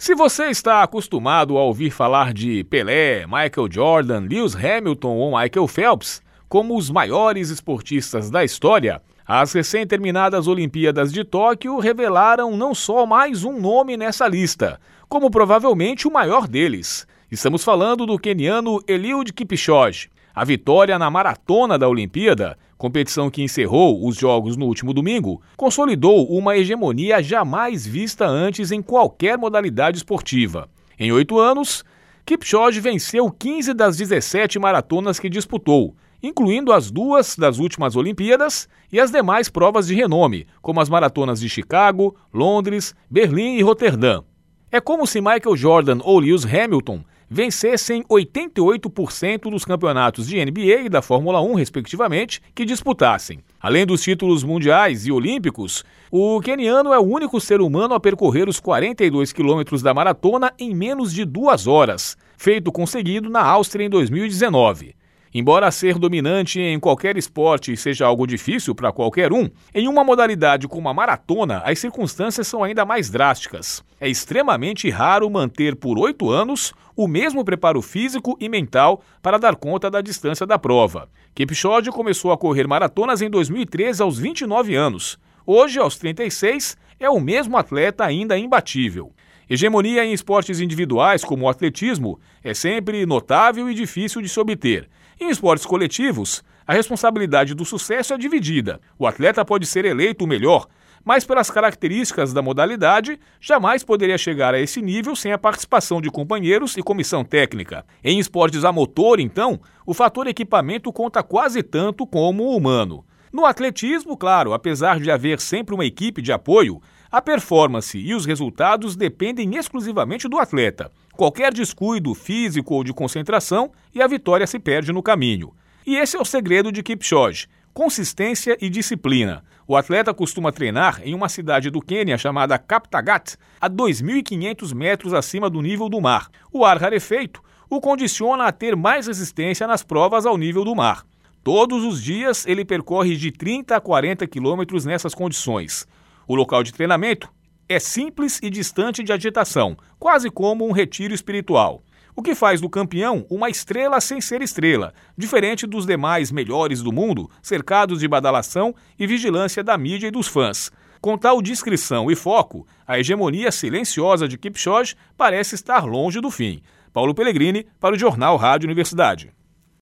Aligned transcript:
Se 0.00 0.14
você 0.14 0.46
está 0.46 0.82
acostumado 0.82 1.58
a 1.58 1.62
ouvir 1.62 1.90
falar 1.90 2.32
de 2.32 2.64
Pelé, 2.64 3.26
Michael 3.26 3.70
Jordan, 3.70 4.20
Lewis 4.20 4.56
Hamilton 4.56 5.14
ou 5.14 5.38
Michael 5.38 5.68
Phelps 5.68 6.22
como 6.48 6.74
os 6.74 6.88
maiores 6.88 7.50
esportistas 7.50 8.30
da 8.30 8.42
história, 8.42 9.02
as 9.26 9.52
recém-terminadas 9.52 10.48
Olimpíadas 10.48 11.12
de 11.12 11.22
Tóquio 11.22 11.78
revelaram 11.78 12.56
não 12.56 12.74
só 12.74 13.04
mais 13.04 13.44
um 13.44 13.60
nome 13.60 13.94
nessa 13.94 14.26
lista, 14.26 14.80
como 15.06 15.30
provavelmente 15.30 16.08
o 16.08 16.10
maior 16.10 16.48
deles. 16.48 17.06
Estamos 17.30 17.62
falando 17.62 18.06
do 18.06 18.18
queniano 18.18 18.82
Eliud 18.88 19.30
Kipchoge. 19.34 20.08
A 20.34 20.44
vitória 20.44 20.98
na 20.98 21.10
maratona 21.10 21.76
da 21.76 21.88
Olimpíada, 21.88 22.56
competição 22.78 23.28
que 23.28 23.42
encerrou 23.42 24.06
os 24.06 24.16
Jogos 24.16 24.56
no 24.56 24.66
último 24.66 24.94
domingo, 24.94 25.42
consolidou 25.56 26.26
uma 26.28 26.56
hegemonia 26.56 27.22
jamais 27.22 27.86
vista 27.86 28.26
antes 28.26 28.70
em 28.70 28.80
qualquer 28.80 29.36
modalidade 29.36 29.98
esportiva. 29.98 30.68
Em 30.98 31.10
oito 31.10 31.38
anos, 31.38 31.84
Kipchoge 32.24 32.80
venceu 32.80 33.30
15 33.30 33.74
das 33.74 33.96
17 33.96 34.58
maratonas 34.58 35.18
que 35.18 35.28
disputou, 35.28 35.96
incluindo 36.22 36.72
as 36.72 36.90
duas 36.90 37.34
das 37.36 37.58
últimas 37.58 37.96
Olimpíadas 37.96 38.68
e 38.92 39.00
as 39.00 39.10
demais 39.10 39.48
provas 39.48 39.88
de 39.88 39.94
renome, 39.94 40.46
como 40.62 40.80
as 40.80 40.88
maratonas 40.88 41.40
de 41.40 41.48
Chicago, 41.48 42.14
Londres, 42.32 42.94
Berlim 43.10 43.56
e 43.56 43.62
Roterdã. 43.62 44.22
É 44.70 44.80
como 44.80 45.06
se 45.06 45.20
Michael 45.20 45.56
Jordan 45.56 45.98
ou 46.04 46.20
Lewis 46.20 46.44
Hamilton 46.44 47.02
vencessem 47.30 48.02
88% 48.10 49.48
dos 49.50 49.64
campeonatos 49.64 50.26
de 50.26 50.44
NBA 50.44 50.86
e 50.86 50.88
da 50.88 51.00
Fórmula 51.00 51.40
1, 51.40 51.54
respectivamente, 51.54 52.42
que 52.52 52.64
disputassem. 52.64 53.38
Além 53.60 53.86
dos 53.86 54.02
títulos 54.02 54.42
mundiais 54.42 55.06
e 55.06 55.12
olímpicos, 55.12 55.84
o 56.10 56.40
keniano 56.40 56.92
é 56.92 56.98
o 56.98 57.04
único 57.04 57.40
ser 57.40 57.60
humano 57.60 57.94
a 57.94 58.00
percorrer 58.00 58.48
os 58.48 58.58
42 58.58 59.32
quilômetros 59.32 59.80
da 59.80 59.94
maratona 59.94 60.52
em 60.58 60.74
menos 60.74 61.14
de 61.14 61.24
duas 61.24 61.68
horas, 61.68 62.16
feito 62.36 62.72
conseguido 62.72 63.30
na 63.30 63.42
Áustria 63.42 63.86
em 63.86 63.90
2019. 63.90 64.96
Embora 65.32 65.70
ser 65.70 65.96
dominante 65.96 66.60
em 66.60 66.80
qualquer 66.80 67.16
esporte 67.16 67.76
seja 67.76 68.04
algo 68.04 68.26
difícil 68.26 68.74
para 68.74 68.90
qualquer 68.90 69.32
um, 69.32 69.48
em 69.72 69.86
uma 69.86 70.02
modalidade 70.02 70.66
como 70.66 70.88
a 70.88 70.94
maratona, 70.94 71.62
as 71.64 71.78
circunstâncias 71.78 72.48
são 72.48 72.64
ainda 72.64 72.84
mais 72.84 73.08
drásticas. 73.08 73.84
É 74.00 74.08
extremamente 74.08 74.90
raro 74.90 75.30
manter 75.30 75.76
por 75.76 75.96
oito 76.00 76.28
anos 76.28 76.74
o 76.96 77.06
mesmo 77.06 77.44
preparo 77.44 77.80
físico 77.80 78.36
e 78.40 78.48
mental 78.48 79.02
para 79.22 79.38
dar 79.38 79.54
conta 79.54 79.88
da 79.88 80.00
distância 80.00 80.44
da 80.44 80.58
prova. 80.58 81.08
Kipchoge 81.32 81.90
começou 81.90 82.32
a 82.32 82.36
correr 82.36 82.66
maratonas 82.66 83.22
em 83.22 83.30
2013 83.30 84.02
aos 84.02 84.18
29 84.18 84.74
anos. 84.74 85.16
Hoje, 85.46 85.78
aos 85.78 85.96
36, 85.96 86.76
é 86.98 87.08
o 87.08 87.20
mesmo 87.20 87.56
atleta 87.56 88.04
ainda 88.04 88.36
imbatível. 88.36 89.12
Hegemonia 89.48 90.04
em 90.04 90.12
esportes 90.12 90.60
individuais, 90.60 91.24
como 91.24 91.44
o 91.44 91.48
atletismo, 91.48 92.20
é 92.42 92.52
sempre 92.52 93.06
notável 93.06 93.70
e 93.70 93.74
difícil 93.74 94.20
de 94.22 94.28
se 94.28 94.38
obter. 94.38 94.88
Em 95.22 95.28
esportes 95.28 95.66
coletivos, 95.66 96.42
a 96.66 96.72
responsabilidade 96.72 97.54
do 97.54 97.62
sucesso 97.62 98.14
é 98.14 98.16
dividida. 98.16 98.80
O 98.98 99.06
atleta 99.06 99.44
pode 99.44 99.66
ser 99.66 99.84
eleito 99.84 100.24
o 100.24 100.26
melhor, 100.26 100.66
mas 101.04 101.26
pelas 101.26 101.50
características 101.50 102.32
da 102.32 102.40
modalidade, 102.40 103.20
jamais 103.38 103.84
poderia 103.84 104.16
chegar 104.16 104.54
a 104.54 104.60
esse 104.60 104.80
nível 104.80 105.14
sem 105.14 105.30
a 105.30 105.36
participação 105.36 106.00
de 106.00 106.10
companheiros 106.10 106.74
e 106.78 106.82
comissão 106.82 107.22
técnica. 107.22 107.84
Em 108.02 108.18
esportes 108.18 108.64
a 108.64 108.72
motor, 108.72 109.20
então, 109.20 109.60
o 109.84 109.92
fator 109.92 110.26
equipamento 110.26 110.90
conta 110.90 111.22
quase 111.22 111.62
tanto 111.62 112.06
como 112.06 112.44
o 112.44 112.56
humano. 112.56 113.04
No 113.30 113.44
atletismo, 113.44 114.16
claro, 114.16 114.54
apesar 114.54 114.98
de 114.98 115.10
haver 115.10 115.38
sempre 115.38 115.74
uma 115.74 115.84
equipe 115.84 116.22
de 116.22 116.32
apoio, 116.32 116.80
a 117.12 117.20
performance 117.20 117.98
e 117.98 118.14
os 118.14 118.24
resultados 118.24 118.96
dependem 118.96 119.54
exclusivamente 119.54 120.26
do 120.26 120.38
atleta. 120.38 120.90
Qualquer 121.20 121.52
descuido 121.52 122.14
físico 122.14 122.72
ou 122.72 122.82
de 122.82 122.94
concentração 122.94 123.70
e 123.94 124.00
a 124.00 124.06
vitória 124.06 124.46
se 124.46 124.58
perde 124.58 124.90
no 124.90 125.02
caminho. 125.02 125.52
E 125.86 125.96
esse 125.96 126.16
é 126.16 126.18
o 126.18 126.24
segredo 126.24 126.72
de 126.72 126.82
Kipchoge: 126.82 127.46
consistência 127.74 128.56
e 128.58 128.70
disciplina. 128.70 129.44
O 129.68 129.76
atleta 129.76 130.14
costuma 130.14 130.50
treinar 130.50 131.02
em 131.04 131.12
uma 131.12 131.28
cidade 131.28 131.68
do 131.68 131.82
Quênia 131.82 132.16
chamada 132.16 132.58
Kaptagat, 132.58 133.36
a 133.60 133.68
2.500 133.68 134.74
metros 134.74 135.12
acima 135.12 135.50
do 135.50 135.60
nível 135.60 135.90
do 135.90 136.00
mar. 136.00 136.30
O 136.50 136.64
ar 136.64 136.80
rarefeito 136.80 137.42
o 137.68 137.82
condiciona 137.82 138.44
a 138.46 138.52
ter 138.52 138.74
mais 138.74 139.06
resistência 139.06 139.66
nas 139.66 139.82
provas 139.82 140.24
ao 140.24 140.38
nível 140.38 140.64
do 140.64 140.74
mar. 140.74 141.04
Todos 141.44 141.84
os 141.84 142.02
dias 142.02 142.46
ele 142.46 142.64
percorre 142.64 143.14
de 143.14 143.30
30 143.30 143.76
a 143.76 143.80
40 143.80 144.26
quilômetros 144.26 144.86
nessas 144.86 145.14
condições. 145.14 145.86
O 146.26 146.34
local 146.34 146.62
de 146.62 146.72
treinamento 146.72 147.30
é 147.70 147.78
simples 147.78 148.40
e 148.42 148.50
distante 148.50 149.00
de 149.00 149.12
agitação, 149.12 149.76
quase 149.96 150.28
como 150.28 150.66
um 150.66 150.72
retiro 150.72 151.14
espiritual. 151.14 151.84
O 152.16 152.20
que 152.20 152.34
faz 152.34 152.60
do 152.60 152.68
campeão 152.68 153.24
uma 153.30 153.48
estrela 153.48 154.00
sem 154.00 154.20
ser 154.20 154.42
estrela, 154.42 154.92
diferente 155.16 155.68
dos 155.68 155.86
demais 155.86 156.32
melhores 156.32 156.82
do 156.82 156.90
mundo, 156.90 157.30
cercados 157.40 158.00
de 158.00 158.08
badalação 158.08 158.74
e 158.98 159.06
vigilância 159.06 159.62
da 159.62 159.78
mídia 159.78 160.08
e 160.08 160.10
dos 160.10 160.26
fãs. 160.26 160.72
Com 161.00 161.16
tal 161.16 161.40
discrição 161.40 162.10
e 162.10 162.16
foco, 162.16 162.66
a 162.84 162.98
hegemonia 162.98 163.52
silenciosa 163.52 164.26
de 164.26 164.36
Kipchoge 164.36 164.96
parece 165.16 165.54
estar 165.54 165.84
longe 165.84 166.20
do 166.20 166.28
fim. 166.28 166.60
Paulo 166.92 167.14
Pellegrini, 167.14 167.64
para 167.78 167.94
o 167.94 167.98
Jornal 167.98 168.36
Rádio 168.36 168.66
Universidade. 168.66 169.32